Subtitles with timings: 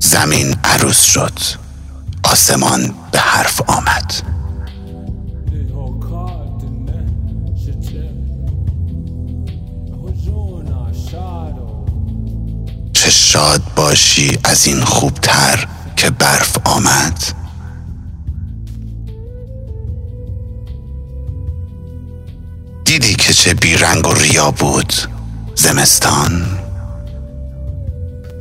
[0.00, 1.38] زمین عروس شد.
[2.24, 4.12] آسمان به حرف آمد.
[12.92, 17.43] چه شاد باشی از این خوبتر که برف آمد.
[23.34, 24.92] چه بیرنگ و ریا بود.
[25.54, 26.46] زمستان.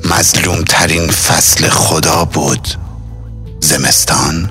[0.06, 2.68] مظلوم ترین فصل خدا بود.
[3.60, 4.50] زمستان.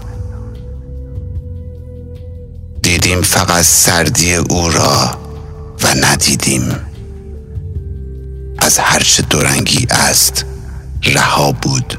[2.83, 5.11] دیدیم فقط سردی او را
[5.83, 6.77] و ندیدیم.
[8.59, 10.45] از هرچه دورنگی است
[11.05, 11.99] رها بود.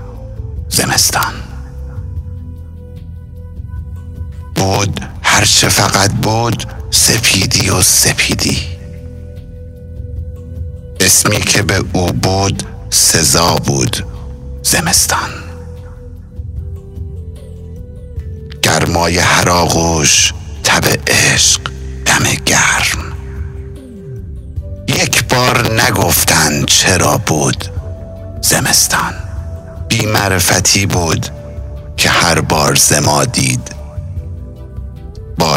[0.69, 1.33] زمستان.
[4.55, 8.57] بود هرچه فقط بود سپیدی و سپیدی.
[10.99, 14.05] اسمی که به او بود سزا بود.
[14.63, 15.29] زمستان.
[18.61, 21.61] گرمای هر آغوش تب عشق
[22.05, 23.13] دم گرم.
[24.87, 27.65] یک بار نگفتند چرا بود
[28.41, 29.13] زمستان.
[29.87, 31.27] بی معرفتی بود
[31.97, 33.72] که هر بار زما دید.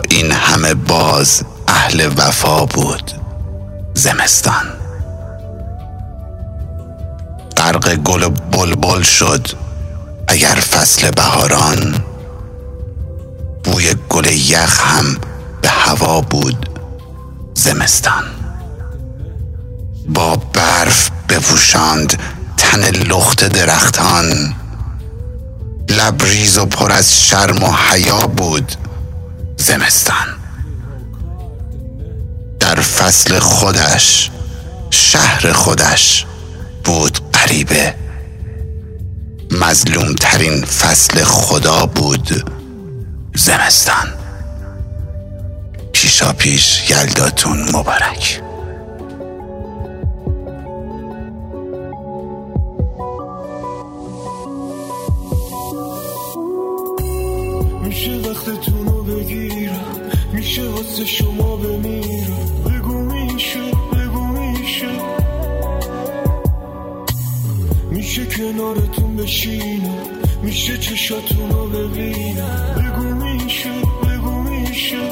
[0.09, 3.13] این همه باز اهل وفا بود.
[3.95, 4.67] زمستان.
[7.57, 9.49] غرق گل و بلبل شد
[10.29, 12.05] اگر فصل بهاران.
[13.65, 15.17] بوی گل یخ هم
[15.63, 16.71] به هوا بود.
[17.55, 18.25] زمستان.
[20.09, 22.19] با برف بپوشاند
[22.57, 24.55] تن لخت درختان.
[25.89, 28.73] لبریز و پر از شرم و حیا بود.
[29.67, 30.27] زمستان.
[32.61, 34.31] در فصل خودش
[34.91, 36.27] شهر خودش
[36.85, 37.95] بود غریبه.
[39.51, 42.53] مظلوم ترین فصل خدا بود
[43.35, 44.15] زمستان.
[45.93, 48.41] پیشا پیش یلداتون مبارک.
[57.83, 58.76] میشه رو بگیرم
[60.47, 62.63] میشه واسه شما بمیرم.
[62.67, 63.61] بگو میشه
[63.93, 64.89] بگو میشه.
[67.91, 70.07] میشه کنارتون بشینم.
[70.43, 72.75] میشه چشاتون رو ببینم.
[72.77, 73.71] بگو میشه
[74.03, 75.11] بگو میشه.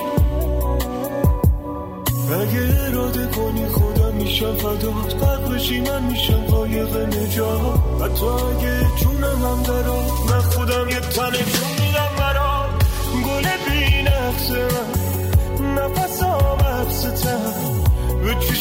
[2.41, 7.79] اگه اراده کنی خودم میشم فدات قد بشی من میشم قایق نجات.
[8.03, 9.59] حتی اگه جونم هم
[10.31, 11.54] من خودم یه تنه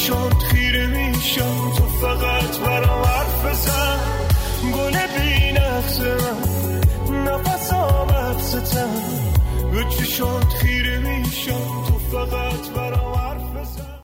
[0.03, 3.99] چشات خیره میشم تو فقط برام حرف بزن.
[4.75, 8.89] گل بی نقص من نفسام حبستم
[9.71, 12.82] به چشات خیره میشم تو فقط برام